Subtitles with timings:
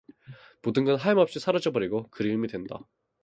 [0.63, 2.79] 모든 건 하염없이 사라져 버리고 그리움이 된다.